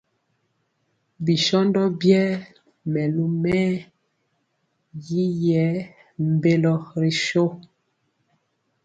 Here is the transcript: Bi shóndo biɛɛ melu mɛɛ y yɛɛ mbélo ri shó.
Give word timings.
Bi 1.23 1.33
shóndo 1.45 1.81
biɛɛ 1.99 2.31
melu 2.91 3.25
mɛɛ 3.41 3.73
y 5.21 5.23
yɛɛ 5.45 5.75
mbélo 6.31 6.73
ri 6.99 7.11
shó. 7.25 7.43